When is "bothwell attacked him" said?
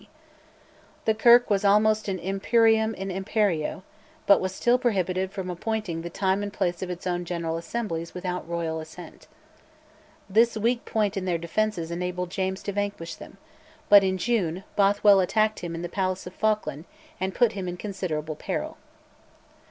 14.75-15.75